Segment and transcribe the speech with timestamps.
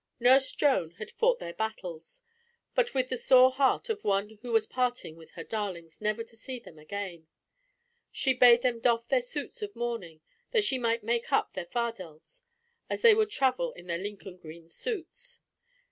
[0.19, 2.23] Nurse Joan had fought their battles,
[2.73, 6.35] but with the sore heart of one who was parting with her darlings never to
[6.35, 7.27] see them again.
[8.11, 10.21] She bade them doff their suits of mourning
[10.53, 12.41] that she might make up their fardels,
[12.89, 15.39] as they would travel in their Lincoln green suits.